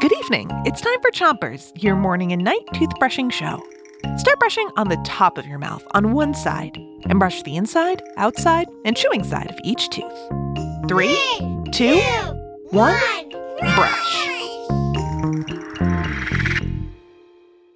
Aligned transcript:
Good 0.00 0.12
evening. 0.12 0.50
It's 0.64 0.80
time 0.80 1.00
for 1.02 1.10
Chompers, 1.10 1.72
your 1.82 1.94
morning 1.94 2.32
and 2.32 2.42
night 2.42 2.64
toothbrushing 2.72 3.30
show. 3.30 3.62
Start 4.16 4.38
brushing 4.38 4.70
on 4.76 4.88
the 4.88 4.96
top 5.04 5.36
of 5.36 5.46
your 5.46 5.58
mouth 5.58 5.86
on 5.90 6.12
one 6.12 6.32
side 6.32 6.76
and 7.04 7.18
brush 7.18 7.42
the 7.42 7.56
inside, 7.56 8.02
outside, 8.16 8.66
and 8.84 8.96
chewing 8.96 9.24
side 9.24 9.50
of 9.50 9.58
each 9.62 9.90
tooth. 9.90 10.10
Three, 10.88 11.18
two, 11.72 12.00
one, 12.70 13.28
brush. 13.74 14.28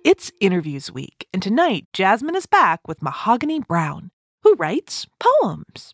It's 0.04 0.32
interviews 0.40 0.90
week, 0.90 1.26
and 1.34 1.42
tonight 1.42 1.88
Jasmine 1.92 2.36
is 2.36 2.46
back 2.46 2.88
with 2.88 3.02
Mahogany 3.02 3.60
Browne, 3.60 4.12
who 4.44 4.54
writes 4.54 5.06
poems. 5.18 5.92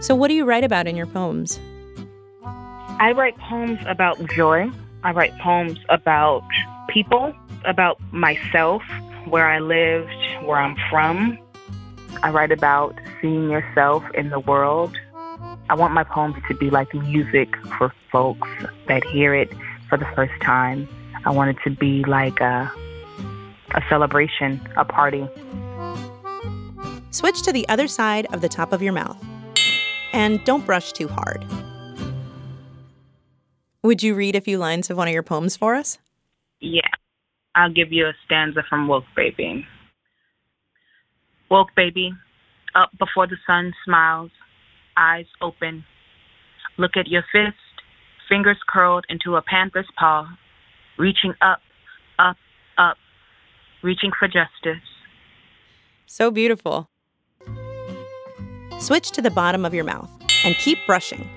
So, 0.00 0.14
what 0.14 0.28
do 0.28 0.34
you 0.34 0.46
write 0.46 0.64
about 0.64 0.86
in 0.88 0.96
your 0.96 1.06
poems? 1.06 1.60
I 3.00 3.12
write 3.12 3.38
poems 3.38 3.78
about 3.86 4.22
joy. 4.26 4.70
I 5.02 5.12
write 5.12 5.32
poems 5.38 5.78
about 5.88 6.46
people, 6.90 7.34
about 7.64 7.98
myself, 8.12 8.82
where 9.26 9.48
I 9.48 9.58
lived, 9.58 10.12
where 10.44 10.58
I'm 10.58 10.76
from. 10.90 11.38
I 12.22 12.28
write 12.28 12.52
about 12.52 12.94
seeing 13.22 13.48
yourself 13.48 14.04
in 14.12 14.28
the 14.28 14.38
world. 14.38 14.94
I 15.70 15.74
want 15.76 15.94
my 15.94 16.04
poems 16.04 16.36
to 16.48 16.54
be 16.54 16.68
like 16.68 16.92
music 16.92 17.56
for 17.78 17.90
folks 18.12 18.46
that 18.86 19.02
hear 19.04 19.34
it 19.34 19.50
for 19.88 19.96
the 19.96 20.06
first 20.14 20.38
time. 20.42 20.86
I 21.24 21.30
want 21.30 21.56
it 21.56 21.62
to 21.64 21.70
be 21.74 22.04
like 22.04 22.38
a, 22.40 22.70
a 23.74 23.82
celebration, 23.88 24.60
a 24.76 24.84
party. 24.84 25.26
Switch 27.12 27.40
to 27.44 27.50
the 27.50 27.66
other 27.70 27.88
side 27.88 28.26
of 28.34 28.42
the 28.42 28.48
top 28.50 28.74
of 28.74 28.82
your 28.82 28.92
mouth. 28.92 29.24
And 30.12 30.44
don't 30.44 30.66
brush 30.66 30.92
too 30.92 31.08
hard. 31.08 31.46
Would 33.90 34.04
you 34.04 34.14
read 34.14 34.36
a 34.36 34.40
few 34.40 34.56
lines 34.56 34.88
of 34.88 34.96
one 34.96 35.08
of 35.08 35.12
your 35.12 35.24
poems 35.24 35.56
for 35.56 35.74
us? 35.74 35.98
Yeah. 36.60 36.82
I'll 37.56 37.72
give 37.72 37.90
you 37.90 38.06
a 38.06 38.12
stanza 38.24 38.62
from 38.68 38.86
Woke 38.86 39.02
Baby. 39.16 39.66
Woke 41.50 41.70
Baby, 41.74 42.12
up 42.76 42.90
before 43.00 43.26
the 43.26 43.36
sun 43.48 43.72
smiles, 43.84 44.30
eyes 44.96 45.24
open. 45.42 45.84
Look 46.78 46.92
at 46.96 47.08
your 47.08 47.24
fist, 47.32 47.58
fingers 48.28 48.58
curled 48.68 49.06
into 49.08 49.34
a 49.34 49.42
panther's 49.42 49.88
paw, 49.98 50.24
reaching 50.96 51.34
up, 51.42 51.58
up, 52.20 52.36
up, 52.78 52.96
reaching 53.82 54.12
for 54.16 54.28
justice. 54.28 54.86
So 56.06 56.30
beautiful. 56.30 56.88
Switch 58.78 59.10
to 59.10 59.20
the 59.20 59.32
bottom 59.32 59.64
of 59.64 59.74
your 59.74 59.82
mouth 59.82 60.08
and 60.44 60.54
keep 60.54 60.78
brushing. 60.86 61.28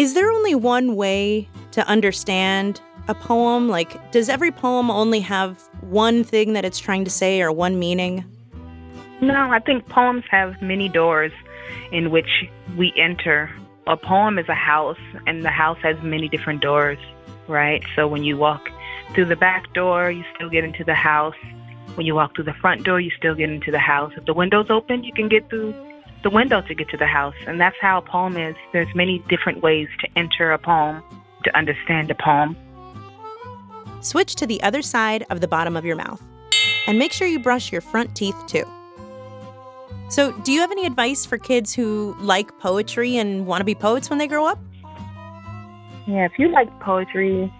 Is 0.00 0.14
there 0.14 0.30
only 0.30 0.54
one 0.54 0.96
way 0.96 1.46
to 1.72 1.86
understand 1.86 2.80
a 3.06 3.14
poem? 3.14 3.68
Like, 3.68 4.12
does 4.12 4.30
every 4.30 4.50
poem 4.50 4.90
only 4.90 5.20
have 5.20 5.60
one 5.82 6.24
thing 6.24 6.54
that 6.54 6.64
it's 6.64 6.78
trying 6.78 7.04
to 7.04 7.10
say 7.10 7.42
or 7.42 7.52
one 7.52 7.78
meaning? 7.78 8.24
No, 9.20 9.50
I 9.50 9.58
think 9.58 9.86
poems 9.90 10.24
have 10.30 10.62
many 10.62 10.88
doors 10.88 11.32
in 11.92 12.10
which 12.10 12.48
we 12.78 12.94
enter. 12.96 13.50
A 13.88 13.98
poem 13.98 14.38
is 14.38 14.48
a 14.48 14.54
house, 14.54 14.96
and 15.26 15.44
the 15.44 15.50
house 15.50 15.76
has 15.82 16.02
many 16.02 16.30
different 16.30 16.62
doors, 16.62 16.98
right? 17.46 17.84
So 17.94 18.08
when 18.08 18.24
you 18.24 18.38
walk 18.38 18.70
through 19.14 19.26
the 19.26 19.36
back 19.36 19.70
door, 19.74 20.10
you 20.10 20.24
still 20.34 20.48
get 20.48 20.64
into 20.64 20.82
the 20.82 20.94
house. 20.94 21.36
When 21.96 22.06
you 22.06 22.14
walk 22.14 22.34
through 22.34 22.44
the 22.44 22.54
front 22.54 22.84
door, 22.84 23.00
you 23.00 23.10
still 23.18 23.34
get 23.34 23.50
into 23.50 23.70
the 23.70 23.78
house. 23.78 24.14
If 24.16 24.24
the 24.24 24.32
window's 24.32 24.70
open, 24.70 25.04
you 25.04 25.12
can 25.12 25.28
get 25.28 25.50
through 25.50 25.74
the 26.22 26.30
window 26.30 26.60
to 26.62 26.74
get 26.74 26.88
to 26.90 26.96
the 26.96 27.06
house. 27.06 27.34
And 27.46 27.60
that's 27.60 27.76
how 27.80 27.98
a 27.98 28.02
poem 28.02 28.36
is. 28.36 28.54
There's 28.72 28.92
many 28.94 29.18
different 29.28 29.62
ways 29.62 29.88
to 30.00 30.08
enter 30.16 30.52
a 30.52 30.58
poem, 30.58 31.02
to 31.44 31.56
understand 31.56 32.10
a 32.10 32.14
poem. 32.14 32.56
Switch 34.00 34.34
to 34.36 34.46
the 34.46 34.62
other 34.62 34.82
side 34.82 35.24
of 35.30 35.40
the 35.40 35.48
bottom 35.48 35.76
of 35.76 35.84
your 35.84 35.96
mouth. 35.96 36.22
And 36.86 36.98
make 36.98 37.12
sure 37.12 37.26
you 37.26 37.38
brush 37.38 37.70
your 37.70 37.80
front 37.80 38.14
teeth 38.14 38.36
too. 38.46 38.64
So, 40.08 40.32
do 40.32 40.50
you 40.50 40.60
have 40.60 40.72
any 40.72 40.86
advice 40.86 41.24
for 41.24 41.38
kids 41.38 41.72
who 41.72 42.16
like 42.18 42.58
poetry 42.58 43.16
and 43.16 43.46
want 43.46 43.60
to 43.60 43.64
be 43.64 43.76
poets 43.76 44.10
when 44.10 44.18
they 44.18 44.26
grow 44.26 44.44
up? 44.44 44.58
Yeah, 46.06 46.24
if 46.24 46.32
you 46.36 46.48
like 46.48 46.68
poetry, 46.80 47.52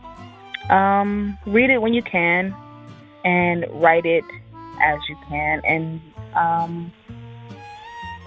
um, 0.69 1.39
read 1.47 1.71
it 1.71 1.81
when 1.81 1.95
you 1.95 2.03
can 2.03 2.55
and 3.25 3.67
write 3.71 4.07
it 4.07 4.25
as 4.83 4.99
you 5.09 5.17
can. 5.29 5.61
And 5.65 6.01
um, 6.35 6.93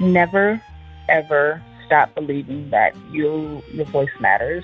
never, 0.03 0.61
ever 1.09 1.61
stop 1.85 2.13
believing 2.15 2.69
that 2.69 2.95
you, 3.11 3.61
your 3.71 3.85
voice 3.85 4.09
matters. 4.19 4.63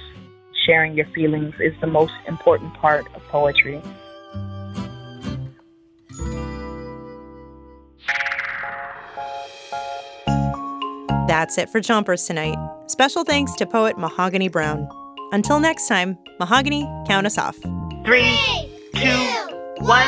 Sharing 0.65 0.95
your 0.95 1.05
feelings 1.07 1.53
is 1.59 1.73
the 1.81 1.87
most 1.87 2.13
important 2.27 2.73
part 2.75 3.05
of 3.15 3.21
poetry. 3.23 3.81
That's 11.27 11.57
it 11.57 11.69
for 11.69 11.79
Chompers 11.79 12.25
tonight. 12.25 12.57
Special 12.87 13.23
thanks 13.23 13.53
to 13.57 13.65
poet 13.65 13.97
Mahogany 13.97 14.49
Browne. 14.49 14.89
Until 15.31 15.59
next 15.59 15.87
time, 15.87 16.17
Mahogany, 16.39 16.81
count 17.07 17.27
us 17.27 17.37
off. 17.37 17.55
Three, 18.03 18.35
two, 18.95 19.07
one, 19.81 20.07